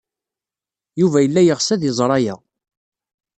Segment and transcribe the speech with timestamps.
[0.99, 2.35] Yuba yella yeɣs ad iẓer aya.